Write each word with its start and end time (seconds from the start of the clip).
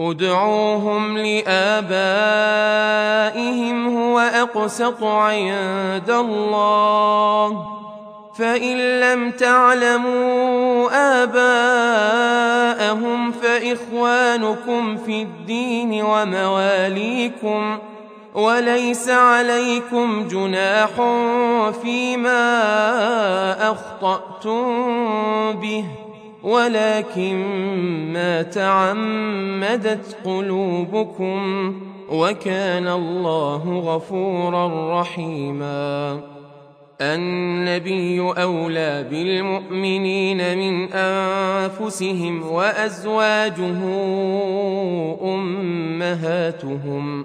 ادعوهم 0.00 1.18
لآبائهم 1.18 1.98
هو 3.98 4.18
أقسط 4.18 5.04
عند 5.04 6.10
الله. 6.10 7.66
فإن 8.38 9.00
لم 9.00 9.30
تعلموا 9.30 10.88
آباءهم 11.22 13.32
فإخوانكم 13.32 14.96
في 14.96 15.22
الدين 15.22 16.04
ومواليكم 16.04 17.78
وليس 18.34 19.08
عليكم 19.08 20.28
جناح 20.28 20.90
فيما 21.82 22.60
أخطأتم 23.70 24.62
به. 25.52 25.84
ولكن 26.42 27.36
ما 28.12 28.42
تعمدت 28.42 30.16
قلوبكم 30.24 31.74
وكان 32.10 32.88
الله 32.88 33.78
غفورا 33.78 35.00
رحيما. 35.00 36.20
النبي 37.00 38.20
أولى 38.20 39.06
بالمؤمنين 39.10 40.58
من 40.58 40.92
أنفسهم 40.92 42.52
وأزواجه 42.52 43.78
أمهاتهم. 45.22 47.24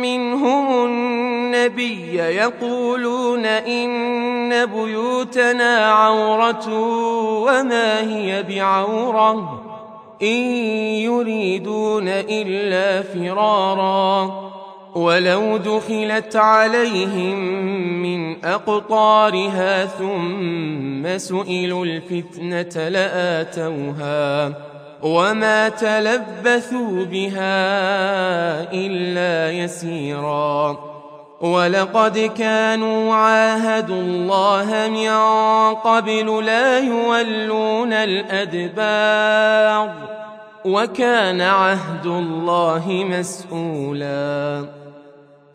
منهم 0.00 0.84
النبي 0.84 2.16
يقولون 2.16 3.46
إن 3.46 4.66
بيوتنا 4.66 5.92
عورة 5.92 6.68
وما 7.42 8.00
هي 8.00 8.42
بعورة 8.42 9.62
إن 10.22 10.44
يريدون 11.02 12.08
إلا 12.08 13.02
فرارا 13.02 14.46
ولو 14.94 15.56
دخلت 15.56 16.36
عليهم 16.36 17.38
من 18.02 18.44
أقطارها 18.44 19.86
ثم 19.86 21.18
سئلوا 21.18 21.84
الفتنة 21.84 22.88
لآتوها 22.88 24.52
وما 25.02 25.68
تلبثوا 25.68 27.04
بها 27.04 27.52
إلا 28.72 29.52
يسيرا. 29.52 30.76
ولقد 31.40 32.18
كانوا 32.38 33.14
عاهدوا 33.14 34.00
الله 34.00 34.88
من 34.88 35.10
قبل 35.74 36.44
لا 36.44 36.78
يولون 36.78 37.92
الأدبار 37.92 39.90
وكان 40.64 41.40
عهد 41.40 42.06
الله 42.06 43.04
مسؤولا. 43.10 44.75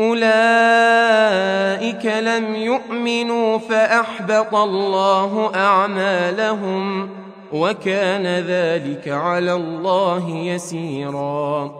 اولئك 0.00 1.96
لم 2.06 2.54
يؤمنوا 2.54 3.58
فاحبط 3.58 4.54
الله 4.54 5.50
اعمالهم 5.54 7.10
وكان 7.52 8.26
ذلك 8.26 9.08
على 9.08 9.52
الله 9.52 10.30
يسيرا 10.30 11.70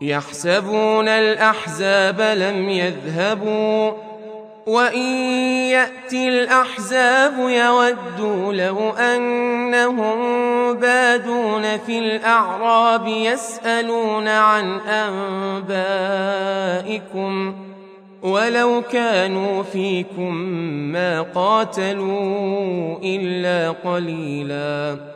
يحسبون 0.00 1.08
الاحزاب 1.08 2.20
لم 2.20 2.68
يذهبوا 2.68 3.92
وان 4.66 4.98
ياتي 5.70 6.28
الاحزاب 6.28 7.38
يودوا 7.38 8.52
لو 8.52 8.90
انهم 8.90 10.18
بادون 10.72 11.78
في 11.78 11.98
الاعراب 11.98 13.06
يسالون 13.06 14.28
عن 14.28 14.80
انبائكم 16.80 17.54
ولو 18.22 18.82
كانوا 18.92 19.62
فيكم 19.62 20.34
ما 20.92 21.22
قاتلوا 21.22 22.98
الا 23.02 23.70
قليلا 23.70 25.15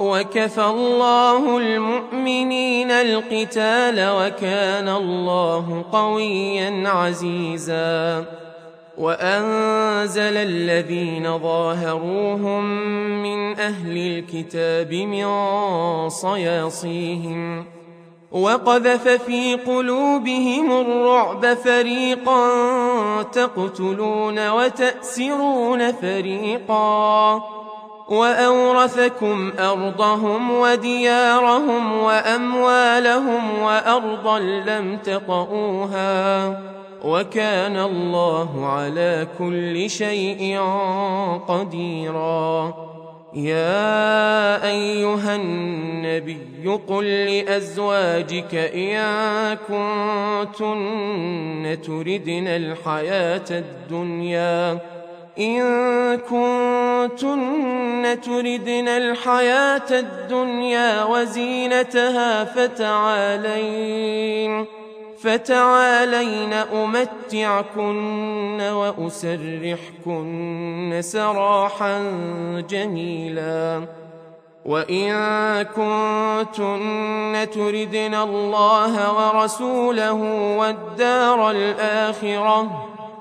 وكفى 0.00 0.64
الله 0.64 1.58
المؤمنين 1.58 2.90
القتال 2.90 3.94
وكان 3.98 4.88
الله 4.88 5.84
قويا 5.92 6.88
عزيزا. 6.88 8.24
وأنزل 8.98 10.36
الذين 10.36 11.38
ظاهروهم 11.38 12.64
من 13.22 13.60
أهل 13.60 13.96
الكتاب 13.96 14.94
من 14.94 15.28
صياصيهم. 16.08 17.64
وقذف 18.32 19.08
في 19.08 19.54
قلوبهم 19.54 20.72
الرعب 20.72 21.54
فريقا 21.54 22.42
تقتلون 23.22 24.48
وتأسرون 24.48 25.92
فريقا. 25.92 27.42
وأورثكم 28.10 29.52
أرضهم 29.58 30.50
وديارهم 30.50 31.98
وأموالهم 32.02 33.58
وأرضا 33.58 34.38
لم 34.38 34.96
تطئوها 34.96 36.60
وكان 37.04 37.78
الله 37.78 38.66
على 38.66 39.28
كل 39.38 39.90
شيء 39.90 40.60
قديرا. 41.48 42.74
يا 43.34 44.66
أيها 44.70 45.36
النبي 45.36 46.80
قل 46.88 47.04
لأزواجك 47.04 48.54
إن 48.54 49.56
كنتن 49.68 50.82
تردن 51.82 52.46
الحياة 52.46 53.44
الدنيا 53.50 54.78
إن 55.38 56.16
كنتن 56.16 58.20
تردن 58.20 58.88
الحياة 58.88 59.90
الدنيا 59.90 61.04
وزينتها 61.04 62.44
فتعالين 62.44 64.00
فتعالين 65.22 66.52
أمتعكن 66.52 68.60
وأسرحكن 68.60 70.20
سراحا 71.00 72.02
جميلا. 72.68 73.82
وإن 74.64 75.12
كنتن 75.62 77.46
تردن 77.54 78.14
الله 78.14 79.14
ورسوله 79.16 80.12
والدار 80.58 81.50
الآخرة 81.50 82.89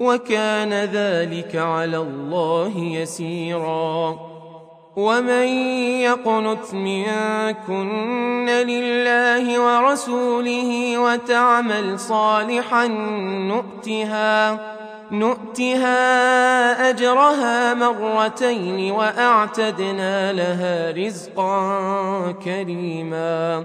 وكان 0.00 0.72
ذلك 0.72 1.56
على 1.56 1.96
الله 1.96 2.78
يسيرا. 2.78 4.18
ومن 4.96 5.46
يقنت 6.00 6.74
منكن 6.74 8.46
لله 8.48 9.60
ورسوله 9.60 10.98
وتعمل 10.98 11.98
صالحا 11.98 12.86
نؤتها 13.50 14.60
نؤتها 15.10 16.90
أجرها 16.90 17.74
مرتين 17.74 18.92
وأعتدنا 18.92 20.32
لها 20.32 20.90
رزقا 20.90 22.32
كريما. 22.44 23.64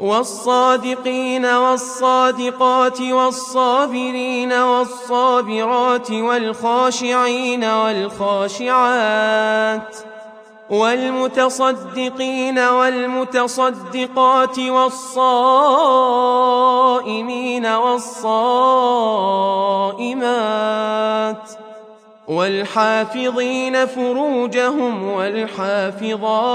والصادقين 0.00 1.44
والصادقات 1.44 3.00
والصابرين 3.00 4.52
والصابرات 4.52 6.10
والخاشعين 6.10 7.64
والخاشعات 7.64 8.76
والمتصدقين 10.70 12.58
والمتصدقات 12.58 14.58
والصائمين 14.58 15.16
والصائمات 17.66 18.44
والحافظين 22.28 23.86
فروجهم 23.86 25.12
والحافظات 25.12 26.54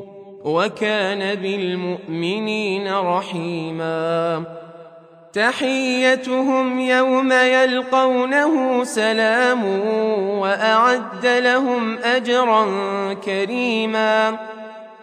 وكان 0.45 1.35
بالمؤمنين 1.35 2.93
رحيما. 2.93 4.43
تحيتهم 5.33 6.79
يوم 6.79 7.31
يلقونه 7.31 8.83
سلام 8.83 9.65
وأعد 10.39 11.25
لهم 11.25 11.97
أجرا 11.97 12.65
كريما. 13.13 14.39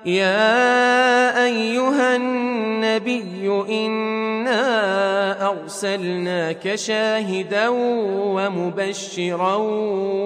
يا 0.07 1.45
أيها 1.45 2.16
النبي 2.16 3.64
إنا 3.68 5.50
أرسلناك 5.50 6.75
شاهدا 6.75 7.68
ومبشرا 7.68 9.57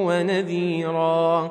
ونذيرا. 0.07 1.51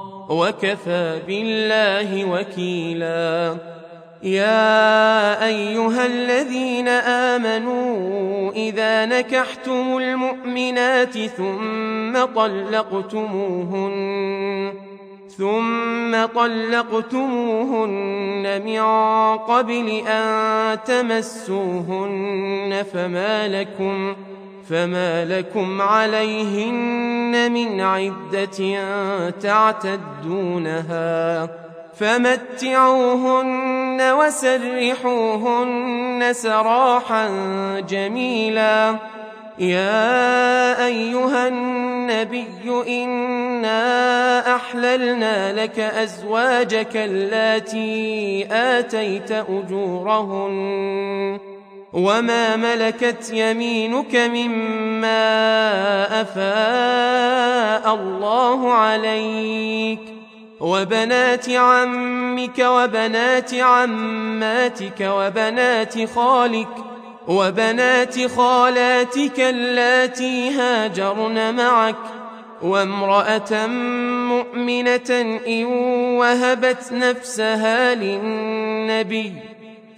وكفى 0.31 1.19
بالله 1.27 2.25
وكيلا. 2.25 3.55
يا 4.23 5.45
أيها 5.45 6.05
الذين 6.05 6.87
آمنوا 6.87 8.51
إذا 8.51 9.05
نكحتم 9.05 9.97
المؤمنات 9.97 11.17
ثم 11.17 12.25
طلقتموهن 12.35 13.91
ثم 15.37 16.25
طلقتموهن 16.25 17.81
من 18.65 18.81
قبل 19.37 20.01
أن 20.07 20.77
تمسوهن 20.85 22.83
فما 22.93 23.47
لكم 23.47 24.15
فما 24.71 25.25
لكم 25.25 25.81
عليهن 25.81 27.51
من 27.51 27.81
عدة 27.81 28.79
تعتدونها 29.41 30.69
فمتعوهن 31.93 33.31
وسرحوهن 34.11 35.53
سراحا 36.31 37.29
جميلا 37.79 38.95
يا 39.59 40.85
ايها 40.85 41.47
النبي 41.47 43.03
انا 43.03 44.55
احللنا 44.55 45.63
لك 45.63 45.79
ازواجك 45.79 46.97
اللاتي 46.97 48.47
اتيت 48.51 49.31
اجورهن 49.31 50.71
وما 51.93 52.55
ملكت 52.55 53.31
يمينك 53.33 54.15
مما 54.15 55.11
افاء 56.21 57.95
الله 57.95 58.73
عليك 58.73 59.99
وبنات 60.59 61.49
عمك 61.49 62.59
وبنات 62.59 63.53
عماتك 63.53 65.01
وبنات 65.01 66.09
خالك 66.15 66.67
وبنات 67.27 68.27
خالاتك 68.27 69.39
اللاتي 69.39 70.49
هاجرن 70.51 71.55
معك 71.55 71.95
وامرأة 72.61 73.67
مؤمنة 74.27 75.39
إن 75.47 75.65
وهبت 76.19 76.91
نفسها 76.91 77.95
للنبي 77.95 79.50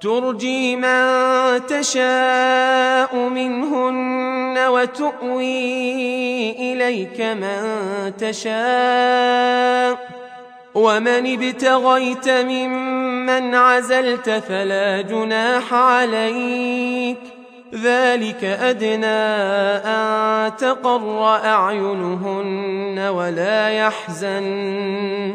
ترجي 0.00 0.76
من 0.76 1.66
تشاء 1.66 3.16
منهن 3.16 4.58
وتؤوي 4.58 6.72
إليك 6.72 7.20
من 7.20 8.16
تشاء. 8.16 10.16
ومن 10.74 11.38
ابتغيت 11.38 12.28
ممن 12.28 13.54
عزلت 13.54 14.30
فلا 14.30 15.00
جناح 15.00 15.74
عليك. 15.74 17.18
ذلك 17.74 18.44
أدنى 18.44 19.06
أن 19.86 20.56
تقر 20.56 21.24
أعينهن 21.44 22.98
ولا 22.98 23.70
يحزن. 23.70 25.34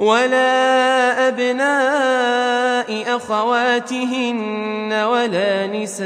ولا 0.00 1.28
أبناء 1.28 3.16
أخواتهن 3.16 4.92
ولا 4.92 5.66
نسائهن 5.66 6.00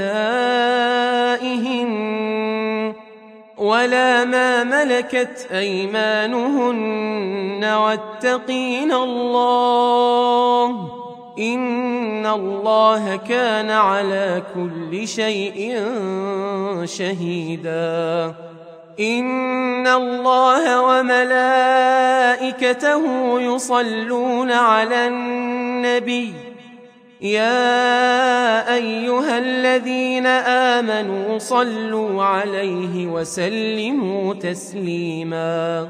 ولا 3.57 4.25
ما 4.25 4.65
ملكت 4.65 5.49
أيمانهن 5.53 6.85
واتقين 7.65 8.93
الله 8.93 10.69
إن 11.39 12.27
الله 12.27 13.17
كان 13.17 13.71
على 13.71 14.43
كل 14.55 15.09
شيء 15.09 15.83
شهيدا 16.85 18.35
إن 19.01 19.87
الله 19.87 20.81
وملائكته 21.01 22.21
يصلون 23.41 24.53
على 24.53 25.07
النبي 25.07 26.35
يا 27.21 28.75
أيها 28.75 29.39
الذين 29.39 30.27
آمنوا 30.77 31.39
صلوا 31.39 32.25
عليه 32.25 33.07
وسلموا 33.07 34.35
تسليما 34.35 35.89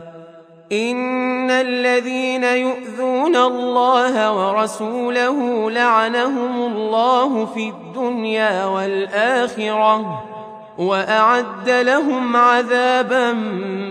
إن 0.73 1.51
الذين 1.51 2.45
يؤذون 2.45 3.37
الله 3.37 4.33
ورسوله 4.33 5.71
لعنهم 5.71 6.73
الله 6.73 7.47
في 7.47 7.69
الدنيا 7.69 8.65
والآخرة 8.65 10.34
وأعد 10.79 11.71
لهم 11.71 12.37
عذابا 12.37 13.33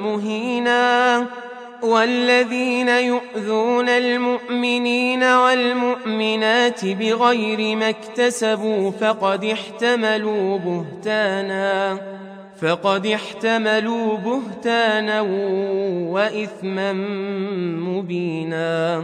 مهينا. 0.02 1.26
والذين 1.82 2.90
يؤذون 2.90 3.90
المؤمنين 3.90 5.24
والمؤمنات 5.24 6.86
بغير 6.86 7.76
ما 7.76 7.90
اكتسبوا 7.90 8.92
فقد 8.92 9.46
احتملوا 9.46 10.58
بهتانا. 10.58 11.98
فقد 12.62 13.06
احتملوا 13.06 14.18
بهتانا 14.18 15.22
وإثما 16.12 16.94
مبينا. 17.90 19.04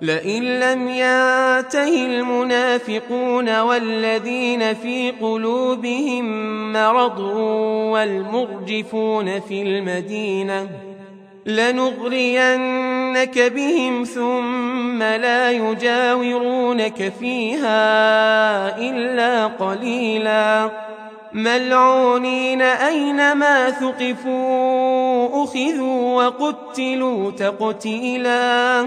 لئن 0.00 0.42
لم 0.42 0.88
ينته 0.88 2.06
المنافقون 2.06 3.60
والذين 3.60 4.74
في 4.74 5.10
قلوبهم 5.10 6.24
مرض 6.72 7.20
والمرجفون 7.92 9.40
في 9.40 9.62
المدينة 9.62 10.68
لنغرينك 11.46 13.38
بهم 13.38 14.04
ثم 14.04 15.02
لا 15.02 15.50
يجاورونك 15.50 17.12
فيها 17.20 17.78
إلا 18.78 19.46
قليلا 19.46 20.70
ملعونين 21.32 22.62
أينما 22.62 23.70
ثقفوا 23.70 25.44
أخذوا 25.44 26.24
وقتلوا 26.24 27.30
تقتيلا 27.30 28.86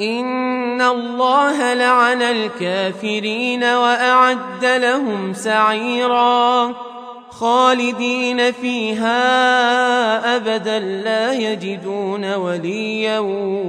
إن 0.00 0.80
الله 0.80 1.74
لعن 1.74 2.22
الكافرين 2.22 3.64
وأعد 3.64 4.64
لهم 4.64 5.32
سعيراً 5.32 6.74
خالدين 7.40 8.52
فيها 8.52 9.16
أبدا 10.36 10.78
لا 10.78 11.32
يجدون 11.32 12.34
وليا 12.34 13.18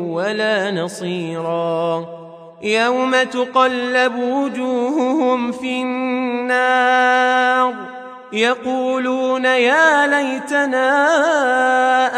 ولا 0.10 0.72
نصيرا 0.72 2.06
يوم 2.64 3.24
تقلب 3.24 4.16
وجوههم 4.16 5.52
في 5.52 5.82
النار 5.82 7.74
يقولون 8.34 9.46
يا 9.46 10.08
ليتنا 10.08 10.88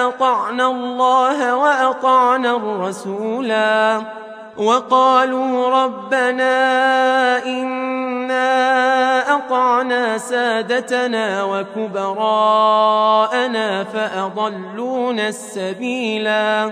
أطعنا 0.08 0.68
الله 0.68 1.56
وأطعنا 1.56 2.56
الرسولا 2.56 4.02
وقالوا 4.58 5.70
ربنا 5.84 6.56
إنا 7.46 8.50
أطعنا 9.36 10.18
سادتنا 10.18 11.44
وكبراءنا 11.44 12.64
فأضلونا 13.84 15.28
السبيلا 15.28 16.72